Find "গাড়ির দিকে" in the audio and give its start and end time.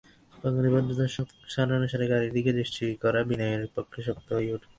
2.11-2.51